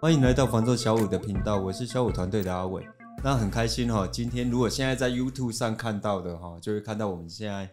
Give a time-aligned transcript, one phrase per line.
[0.00, 2.86] 欢迎来到房仲小五的频道，我是小五团队的阿伟。
[3.22, 7.70] 那很开心哈，今天如果现在在 YouTube 上看到的哈，就会看到我们现在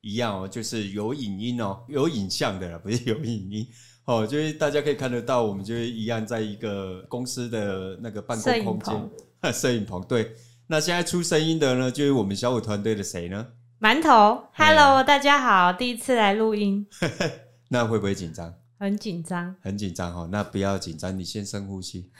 [0.00, 3.66] 一样哦，就是有影音哦，有影像的啦，不是有影音
[4.06, 10.02] 哦，就是大家可以看得到，我们就是一样在一个公司的那个办公空间， 摄影棚。
[10.08, 10.34] 对，
[10.66, 13.46] 那现在出声音的呢，就是我们小五团队的谁呢？
[13.80, 16.86] 馒头，Hello，大家好，第一次来录音，
[17.68, 18.54] 那会不会紧张？
[18.78, 20.28] 很紧张，很紧张哈。
[20.30, 22.10] 那不要紧张，你先深呼吸，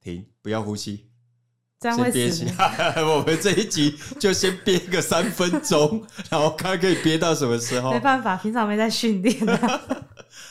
[0.00, 1.06] 停，不要呼吸。
[1.80, 2.46] 这样会憋气。
[2.98, 7.92] 我们这一集就先憋个三分钟， 然后看可以憋到什么时候。
[7.92, 9.80] 没办法，平常没在训练啊。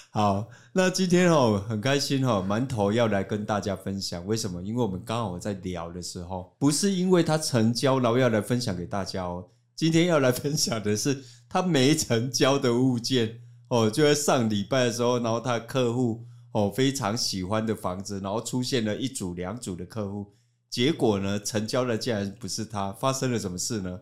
[0.09, 4.26] 好，那今天哦，很开心哦，馒头要来跟大家分享。
[4.26, 4.62] 为什么？
[4.64, 9.50] 因为我们刚好在聊的时候，不是因为他成交，然后要来分享给大家哦。
[9.77, 20.34] 今天要来分享的是他没成交的物件哦，就在上礼拜的时候，然后他的客户哦非常喜欢的房子，然后出现了一组、两组的客户。
[20.67, 24.00] 结果呢，成交的竟然不是他，发生了什么事呢？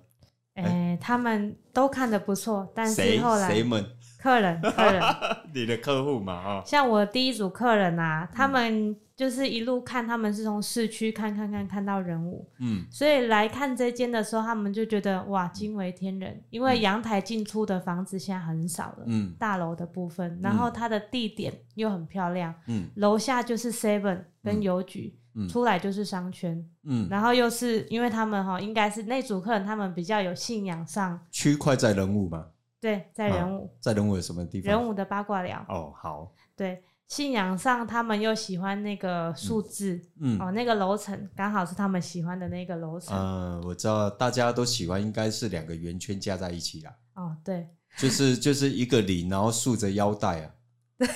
[0.53, 3.85] 哎、欸，他们都看的不错，但是后来谁们？
[4.25, 5.03] 客人， 客人，
[5.53, 25.19] 你的客户嘛，啊，像我第一组客人啊，他们就是一路看，他们是从市区看看看看到人物，嗯，所以来看这间的时候，他们就觉得哇，惊为天人，因为阳台进出的房子现在很少了，嗯，大楼的部分，然后它的地点又很漂亮，嗯，楼下就是 Seven 跟邮局。
[25.37, 31.19] 嗯、出来就是商圈，嗯，然后又是因为他们哈，应该是那组客人，他们比较有信仰上。
[31.29, 32.45] 区块在仁武吗？
[32.85, 34.71] 对，在人武，在人物有什么地方？
[34.71, 35.65] 人物的八卦聊。
[35.67, 36.31] 哦，好。
[36.55, 43.17] 对，信仰上他们又喜欢那个数字，嗯，哦，那个楼层刚好是他们喜欢的那个楼层。
[43.17, 46.93] 嗯，我知道大家都喜欢，应该是两个圆圈加在一起啦。
[47.15, 50.51] 哦，对，就是就是一个零，然后竖着腰带啊。
[50.99, 51.07] 对，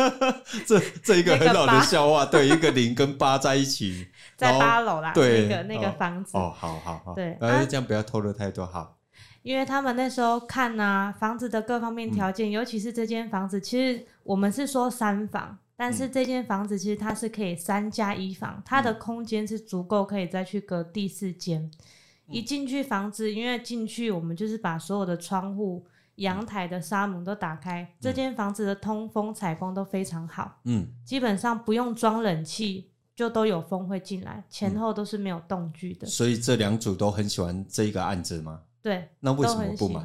[0.66, 8.96] 这这一个很好的笑话，对，一个零跟八在一起， 在八楼啦，对，那个那个房子，哦，好好好，对，哎，这样不要透露太多，好，
[9.42, 21.70] 因为他们那时候看啊，房子的各方面条件，尤其是这间房子，其实我们是说三房，但是这间房子其实它是可以三加一房，它的空间是足够可以再去隔第四间，
[22.26, 25.86] 一进去房子，因为进去我们就是把所有的窗户。
[26.16, 36.06] 阳台的纱门都打开，这间房子的通风采光都非常好，嗯，基本上不用装冷气就都有风会进来，前后都是没有动距的。
[36.06, 38.60] 所以这两组都很喜欢这一个案子吗？
[38.82, 40.00] 对，那为什么不买？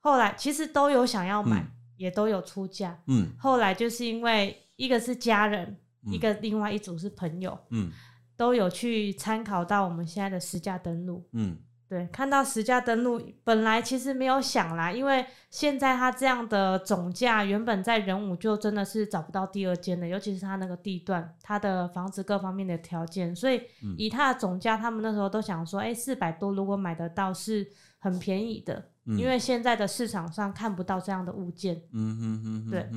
[0.00, 5.76] 后来其实都有想要买，嗯、也都有出价，嗯，后来就是因为一个是家人，
[6.06, 7.90] 嗯、一个另外一组是朋友，嗯，
[8.36, 11.58] 都有去参考到我们现在的实价登录，嗯。
[11.90, 23.62] 对，看到实价登录，本来其实没有想啦，因为现在它这样的总价，原本在仁武就真的是找不到第二间的，尤其是它那个地段，它的房子各方面的条件，所以
[23.96, 27.66] 以它的总价，他们那时候都想说，哎，四百多如果买得到是
[27.98, 32.90] 很便宜的，因为现在的市场上看不到这样的物件，嗯嗯嗯，对，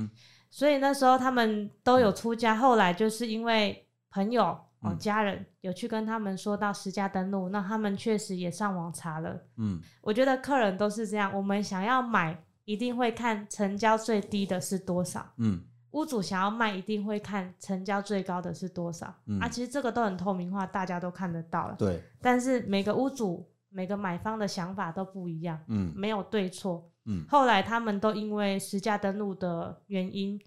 [0.50, 4.58] 所以那时候他们都有出价，后来就是因为朋友。
[4.84, 9.40] 哦，家人有去跟他们说到实价登录，那他们确实也上网查了。
[9.58, 12.36] 嗯，我觉得客人都是这样，我们想要买，
[12.66, 15.24] 一定会看成交最低的是多少。
[15.38, 15.62] 嗯，
[15.92, 19.14] 屋主想要卖，一定会看成交最高的是多少。
[19.28, 21.76] 嗯，啊，其实这个都很透明化，大家都看得到了。
[21.78, 22.02] 对。
[22.20, 25.60] 但是每个屋主、每个买方的想法都不一样。
[25.68, 26.92] 嗯，没有对错。
[27.06, 30.40] 嗯，后来他们都因为实价登录的原因，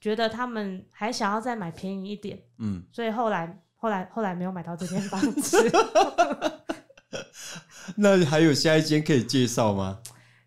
[0.00, 2.42] 觉得他们还想要再买便宜一点。
[2.58, 3.62] 嗯，所以后来。
[3.82, 5.58] 后来后来没有买到这间房子，
[7.98, 9.98] 那还有下一间可以介绍吗？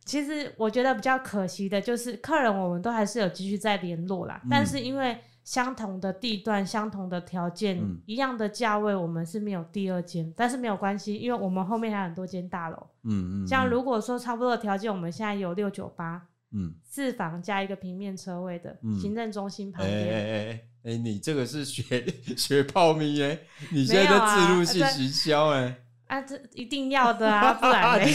[0.06, 4.40] 其实我觉得比较可惜的就是客人，我们都还是有继续在联络啦。
[4.46, 10.34] 嗯、但是因为相同的地段、相同的条件、嗯、一样的价位，我们是没有第二间。
[10.36, 12.88] 但是没有关系，因为我们后面还有很多间大楼。
[13.04, 13.48] 嗯，嗯嗯。
[13.48, 16.20] 像如果说差不多的条件，我们现在有六九八，
[16.52, 19.98] 嗯，四房加一个平面车位的、嗯、行政中心旁边。
[19.98, 22.04] 哎哎哎哎、欸，你这个是学
[22.36, 23.46] 学泡米耶？
[23.72, 25.78] 你现在在自入性行销哎？
[26.08, 28.12] 啊，这一定要的啊， 不然嘞。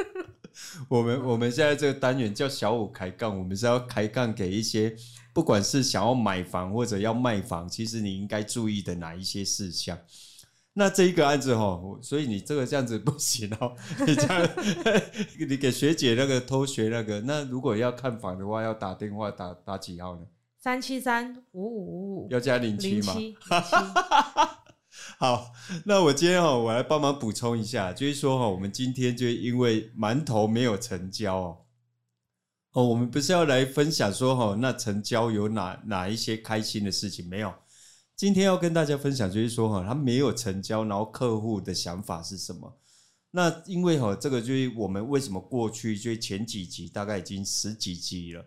[0.88, 4.94] 我们我们现在这个单元叫小五开杠，我们是要开杠给一些
[5.32, 9.98] 不管是想要买房或者要卖房，其实你应该注意的哪一些事项。
[10.72, 13.74] 那这一个案子哈，所以你这个这样子不行哦。
[14.06, 14.48] 你这样，
[15.48, 20.22] 你给学姐那个偷学那个，那如果要看房的话，要打电话打打几号呢？
[20.58, 23.14] 三七三五五五五，要加零七吗？
[25.18, 25.52] 好，
[25.86, 31.58] 那我今天哈，我来帮忙补充一下，就是说哈，我们今天就因为馒头没有成交哦，
[32.72, 37.52] 哦，我们不是要来分享说哈，那成交有哪哪一些开心的事情没有？
[38.14, 42.78] 今天要跟大家分享就是说哈，他没有成交，然后客户的想法是什么？
[43.32, 48.44] 那因为哈，这个就是我们为什么过去就前几集大概已经十几集了，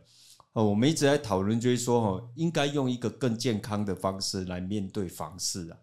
[0.53, 5.77] 哦，我们一直在讨论就是说哈，应该用一个更健康的方式来面对房市啊。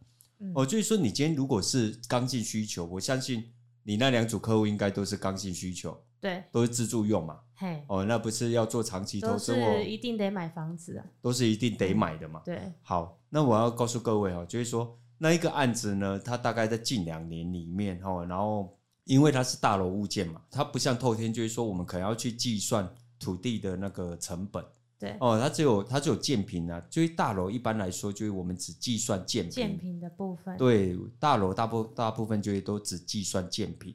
[0.54, 3.44] 哦，就是说你今天如果是刚性需求，我相信
[3.82, 6.02] 你那两组客户应该都是刚性需求。
[6.20, 7.40] 对，都是自住用嘛。
[7.54, 11.04] 嘿，哦，那不是要做长期投资，是一定得买房子啊。
[11.20, 12.40] 都是一定得买的嘛。
[12.44, 22.88] 对，好，那我要告诉各位哦，就是说那一个案子呢，它大概在近两年里面哈，然后因为它是大楼物件嘛，它不像透天，就是说我们可能要去计算
[23.18, 24.64] 土地的那个成本。
[24.98, 29.50] 对，哦，它只有它只有建平啊，就是大楼一般来说，就是我们只计算建平。
[29.50, 30.56] 建平的部分。
[30.56, 33.94] 对，大楼大部大部分就是都只计算建坪。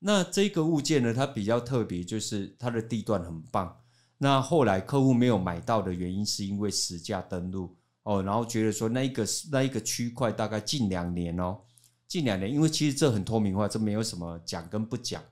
[0.00, 3.76] 那这个物件呢，它比较特别，就是它的地段很棒。
[4.18, 11.60] 那后来客户没有买到的原因，是因为实价登录哦，然后觉得说那一个那一个区块大概近两年哦，
[12.08, 15.22] 近两年，因为其实这很透明化，这没有什么讲跟不讲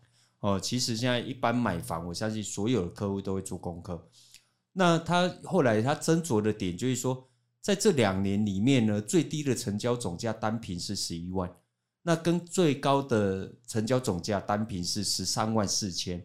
[0.40, 0.60] 哦。
[0.60, 4.08] 其实现在一般买房，我相信所有的客户都会做功课。
[4.72, 7.28] 那他后来他斟酌的点就是说，
[7.60, 11.50] 在这两年里面呢，最低的成交总价单坪是十一万。
[12.08, 16.24] 那跟最高的成交总价单品是十三万四千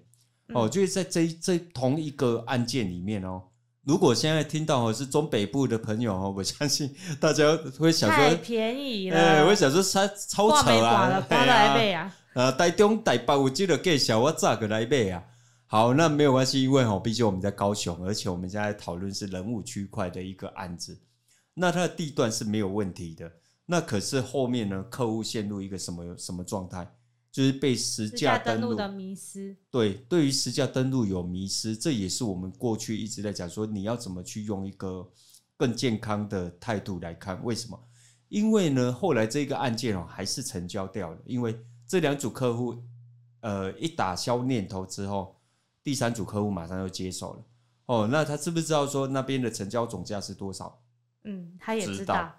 [0.53, 3.43] 哦，就是在这这同一个案件里面哦。
[3.83, 15.21] 如果现在听到哦是中北部的朋友哦， 我相信大家会想说太便宜了，哎，我想说超超扯啊，花来倍啊，呃，台中台北我记得介绍，我咋个来买啊？
[15.67, 20.97] 好，那没有关系，因为哦，毕竟我们在高雄，而且我们现在讨论是人物区块的一个案子，
[21.53, 23.29] 那它的地段是没有问题的。
[23.65, 24.83] 那可是后面呢？
[24.89, 26.95] 客户陷入一个什么什么状态？
[27.31, 29.55] 就是被实价登录的迷失。
[29.71, 35.09] 对，对于实价登录有迷失，这也是我们过去一直在讲说，你要怎么去用一个
[35.57, 37.43] 更健康的态度来看？
[37.43, 37.87] 为什么？
[38.29, 41.17] 因为呢，后来这个案件哦，还是成交掉了。
[41.25, 41.57] 因为
[41.87, 42.75] 这两组客户，
[43.39, 45.39] 呃，一打消念头之后，
[45.83, 47.43] 第三组客户马上就接手了。
[47.87, 50.83] 哦，那他知不知道说那边的成交总价是多少？
[51.23, 52.35] 嗯，他也知道。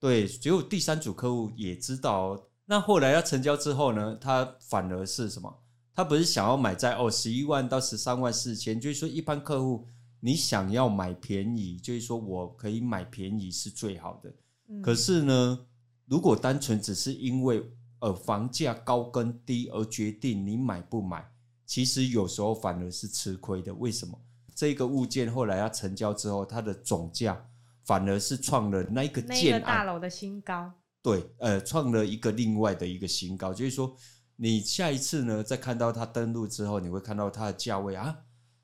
[0.00, 5.62] 对，只有第三组客户也知道，那后来要成交之后呢，他反而是什么？
[5.92, 9.86] 他不是想要买在哦十一万到十三万四千，就是说一般客户
[10.20, 14.32] 你想要买便宜，就是说我可以买便宜是最好的。
[14.68, 15.66] 嗯、可是呢，
[16.06, 17.68] 如果单纯只是因为
[17.98, 21.28] 呃房价高跟低而决定你买不买，
[21.66, 23.74] 其实有时候反而是吃亏的。
[23.74, 24.16] 为什么？
[24.54, 27.44] 这个物件后来要成交之后，它的总价。
[27.88, 29.62] 反而是创了那一个建案。
[29.62, 30.70] 大楼的新高，
[31.00, 33.96] 对，呃，创了一个另外的一个新高，就是说，
[34.36, 38.14] 你下一次呢，再看到它登录之后，你会看到它的价位啊，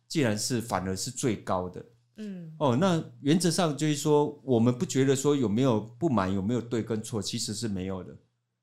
[0.06, 1.86] 竟然是反而是最高的，
[2.18, 8.14] 嗯，哦，那原则上就是说，我们不觉得说有没有不买有没有对跟错，其实是没有的，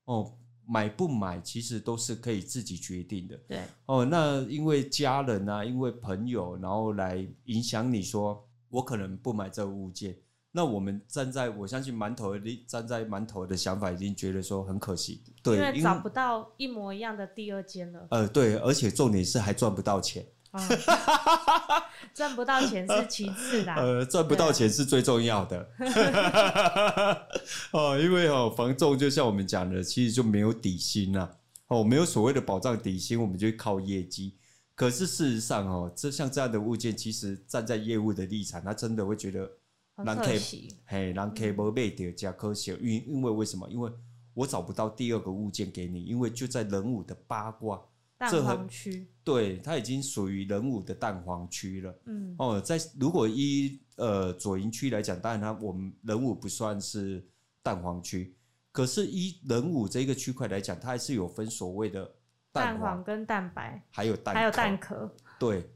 [0.04, 0.32] 哦，
[0.64, 10.16] 买不买其实都是可以自己决定的，对，哦，那因为家人啊，因为朋友，然后来影响你说，我可能不买这个物件。
[10.54, 18.06] 那我们站在我相信馒头的站在馒头的想法，已经觉得说很可惜，对，因为找不到一模一样的第二间了。
[18.10, 20.26] 呃，对，而且重点是还赚不到钱，
[22.12, 25.66] 赚不到钱是其次的，呃，赚不到钱是最重要的。
[27.72, 31.30] 哦，因为哦，房仲就像我们讲的，其实就没有底薪呐，
[31.68, 34.36] 哦，没有所谓的保障底薪，我们就靠业绩。
[34.74, 39.50] 可是事实上哦，这像这样的物件，其实站在业务的立场，他真的会觉得。
[39.96, 42.76] 人可惜，嘿，人客无买到，加可惜。
[42.80, 43.68] 因因为为什么？
[43.68, 43.92] 因为
[44.34, 47.80] 我找不到第二个物件给你，因为就在人武的八卦
[48.16, 51.94] 蛋黄区，对，它已经属于人武的蛋黄区了。
[52.06, 57.22] 嗯，哦，在如果依呃左营区来讲，当然它我们人武不算是
[57.62, 58.34] 蛋黄区，
[58.72, 62.10] 可是依仁武这个区块来讲，它还是有分所谓的
[62.50, 65.68] 蛋黄跟蛋白，还有蛋还有蛋壳，对，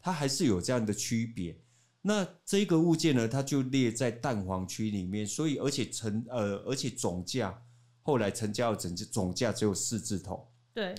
[0.00, 1.58] 它还是有这样的区别。
[2.08, 7.60] 那这个物件呢，它就列在蛋黄区里面，所以而且成呃，而且总价
[8.02, 10.94] 后来成交的总总价只有四字头，对，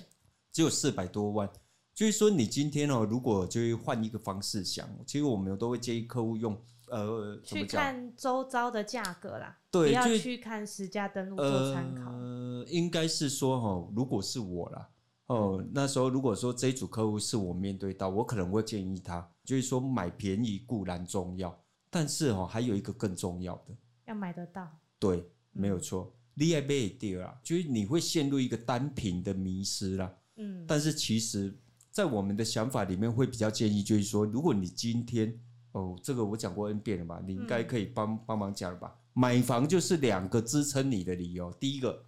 [0.51, 1.49] 只有四百多万。
[1.93, 12.11] 就是说，你今天哦，如果就是换一个方式想，其实我们都会建议客户用呃，去看周遭的价格啦，对，不要去看实价登录做参考。
[12.11, 14.89] 呃，应该是说哈，如果是我啦。
[15.27, 21.57] 哦，那时候如果说这一组客户是我面对到，我可能会建议他，就是说买便宜固然重要，
[21.89, 24.67] 但是哦，还有一个更重要的，要买得到。
[24.97, 30.13] 对，没有错，你也买得到啊，就是你会陷入一个单品的迷失啦。
[30.37, 31.53] 嗯，但是其实
[31.91, 35.37] 在我们的想法里面会比较建议，就是说，如果你今天
[35.73, 38.95] 哦，这个我讲过 N 遍了吧，你应该可以帮帮忙讲了吧？
[39.13, 42.05] 买房就是两个支撑你的理由，第一个，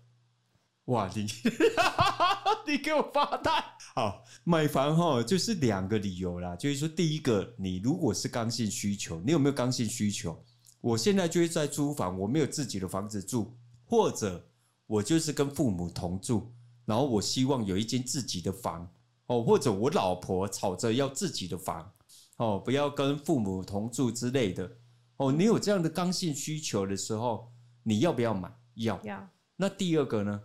[0.85, 1.27] 哇，你
[2.69, 3.51] 你给我发呆。
[3.95, 10.39] 好，买房哈就是两个理由啦，就是说，第一个，你如果是刚性需求，你有没有刚性需求？
[10.79, 14.47] 我现在就是在租房，我没有自己的房子住，或者
[14.85, 16.53] 我就是跟父母同住，
[16.85, 18.88] 然后我希望有一间自己的房
[19.25, 21.91] 哦，或者我老婆吵着要自己的房
[22.38, 24.71] 哦，不要跟父母同住之类的
[25.17, 25.31] 哦。
[25.31, 28.53] 你有这样的刚性需求的时候，你要不要买？
[28.75, 29.01] 要。
[29.03, 29.27] 要。
[29.55, 30.41] 那第二个呢？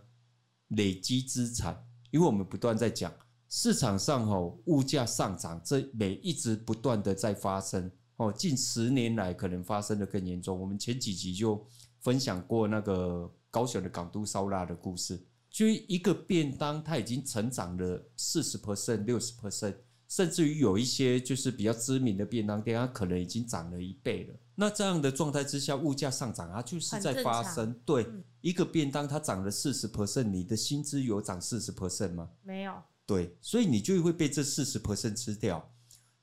[0.69, 1.84] 累积资产，
[2.15, 3.13] 因为我们不断在讲
[3.49, 7.91] 市场上哦，物价上涨，这每一直不断的在发生。
[8.15, 10.57] 哦，近十年来可能发生的更严重。
[10.57, 11.61] 我们前几集就
[11.99, 19.75] 分享过那个高雄的港都烧腊的故事，就一个便当，它已经成长了四十 percent、六十 percent，
[20.07, 24.35] 甚至于有一些就是比较知名的便当店，它可能已经涨了一倍了。
[24.55, 27.73] 那这样的状态之下，物价上涨，啊就是在发生。
[27.85, 28.07] 对，
[28.41, 32.29] 一个便当它涨了四十 percent，你的薪资有涨四十 percent 吗？
[32.43, 32.73] 没有。
[33.05, 35.71] 对，所以你就会被这四十 percent 吃掉。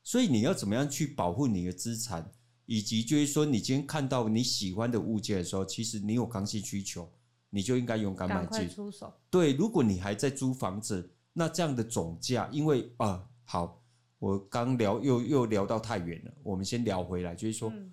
[0.03, 2.33] 所以你要怎么样去保护你的资产，
[2.67, 7.09] 以及就是说，你今天看到你喜欢的物件的时候，其实你有刚性需求，
[7.51, 8.69] 你就应该勇敢买进。
[8.69, 9.13] 出手。
[9.31, 13.85] 对，如果你还在租房子，那这样的总价，因为啊、呃，好，
[14.19, 17.93] 我刚聊又又聊到太远了，我们先聊回来，就是说，嗯、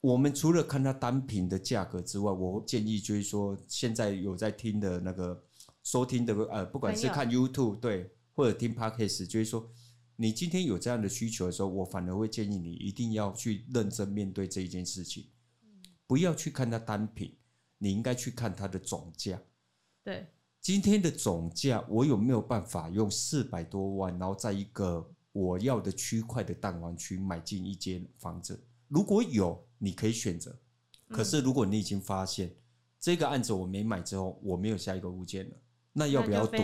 [0.00, 5.44] 我们除了看它单品的价格之外，我建议就是说，现在有在听的那个
[5.84, 9.70] 收听的呃，不管是看 YouTube 对，或者听 Podcast，就是说。
[10.16, 15.28] 你今天有这样的需求的时候，我反而会建议你一定要去认真面对这一件事情，
[16.06, 17.38] 不要去看它单品，
[17.78, 19.40] 你应该去看它的总价。
[20.04, 20.26] 对，
[20.60, 28.62] 今天的总价，我有没有办法用四百多万，然后在一个我要的区块的蛋黄区买进一间房子？
[28.88, 30.54] 如果有，你可以选择。
[31.08, 32.54] 可是如果你已经发现
[33.00, 35.56] 这个案子我没买之后，我没有下一个物件了，
[35.92, 36.56] 那要不要赌？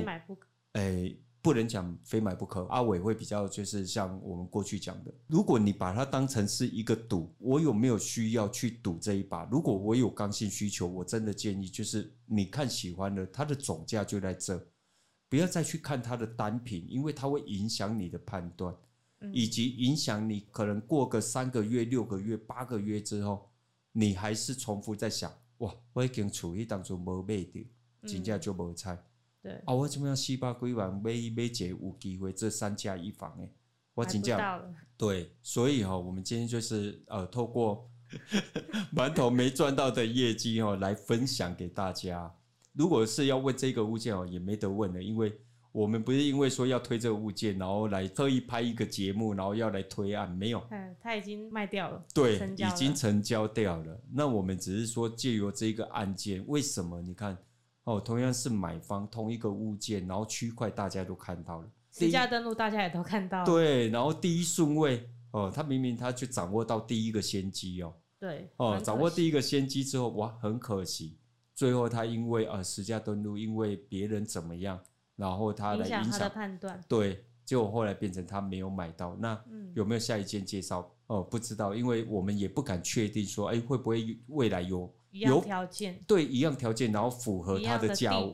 [0.72, 1.16] 哎。
[1.46, 9.44] 不能讲非买不可，阿伟会比较就是像我们过去讲的，如果你把它当成是一个赌，我有没有需要去赌这一把？
[9.44, 14.60] 如果我有刚性需求，我真的建议就是你看喜欢的，它的总价就在这，
[15.28, 18.74] 不要再去看它的单品，因为它会影响你的判断，
[19.32, 23.48] 以及影响你可能过个三个月、六个月、八个月之后，
[23.92, 27.70] 你还是重复在想，哇，我已经处于当中没买的，
[28.02, 28.98] 真价就没菜。
[29.46, 33.48] 对啊，我怎么样四百几万买买一个有机会这三家一房诶，
[33.94, 34.36] 我请教
[34.96, 37.88] 对，所以哈，我们今天就是呃，透过
[38.92, 42.34] 馒头没赚到的业绩哦，来分享给大家。
[42.72, 45.32] 如果是要问这个物件哦，也没得问了，因为
[45.70, 50.60] 我们不是因为说要推这个物件，然后来特意拍一个节目，然后要来推案，没有。
[50.72, 54.00] 嗯，他已经卖掉了，对，已经成交掉了。
[54.12, 57.00] 那我们只是说借由这个案件，为什么？
[57.00, 57.38] 你看。
[57.86, 63.46] 哦，同样是买方，同一个物件，然后区块大家都看到了，实价登录大家也都看到了。
[63.46, 67.94] 对，然后第一顺位哦，他明明他去掌握到第一个先机哦。
[68.18, 68.50] 对。
[68.56, 71.16] 哦，掌握第一个先机之后，哇，很可惜，
[71.54, 74.80] 最后他因为呃实价登录，因为别人怎么样，
[75.14, 76.80] 然后他来影响，他的判断。
[76.88, 79.14] 对，结果后来变成他没有买到。
[79.20, 79.40] 那
[79.74, 80.80] 有没有下一件介绍？
[81.06, 84.92] 嗯、哦，不知道，因为我们也不敢确定说，哎，会不会未来有。
[85.18, 88.32] 有条件对一样条件，然后符合他的价位，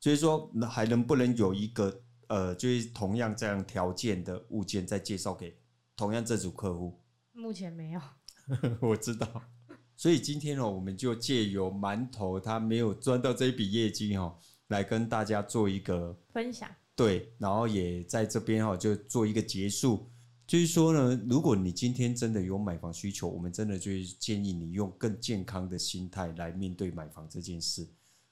[0.00, 5.56] 所以说还能不能有一个呃，就是同样这样条件的物件再介绍给
[5.96, 6.98] 同样这组客户？
[7.32, 8.00] 目前没有，
[8.80, 9.26] 我知道。
[9.96, 16.68] 所以今天呢，我们就借由馒头他没有赚到这一笔业绩哈，来跟大家做一个分享。
[16.96, 20.10] 对，然后也在这边哈，就做一个结束。
[20.50, 27.88] 就是说呢，如果你今天真的有买房需求，我们真的就是建议你用更健康的心态来面对买房这件事。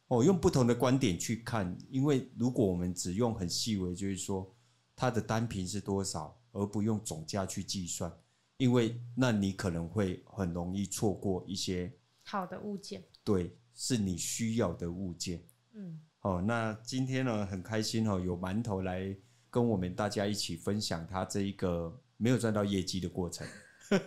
[0.09, 4.53] 哦，用不同的观点去看，因为如果我们只用很细微，就是说
[4.97, 8.13] 它的单品是多少，而不用总价去计算，
[8.57, 11.93] 因为那你可能会很容易错过一些
[12.25, 13.01] 好的物件。
[13.23, 15.41] 对，是你需要的物件。
[15.73, 19.17] 嗯，哦，那今天呢，很开心哦，有馒头来
[19.49, 21.97] 跟我们大家一起分享他这一个。
[22.19, 23.47] 没有赚到业绩的过程。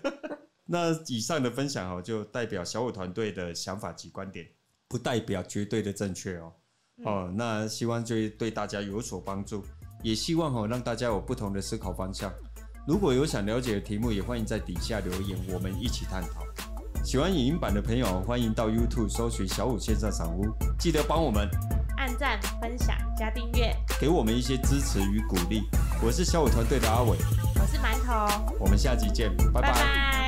[0.65, 4.47] 那以上的分享哦，就代表小五团队的想法及观点，
[4.87, 6.53] 不代表绝对的正确哦。
[7.03, 9.65] 哦，那希望就对大家有所帮助，
[10.03, 12.31] 也希望哦让大家有不同的思考方向。
[12.87, 16.45] 如果有想了解的题目，也欢迎在底下留言，我们一起探讨。
[17.03, 20.45] 喜欢影音版的朋友，欢迎到 YouTube 搜寻小五线上赏屋，
[20.77, 21.49] 记得帮我们
[21.97, 22.15] 按。
[22.17, 25.69] 赞、分享、加订阅，给我们一些支持与鼓励。
[26.03, 27.15] 我是小伟团队的阿伟，
[27.53, 29.71] 我是馒头，我们下集见，拜拜。
[29.71, 30.20] 拜拜。